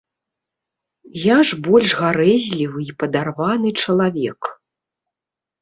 [1.23, 4.41] Я ж больш гарэзлівы і падарваны чалавек.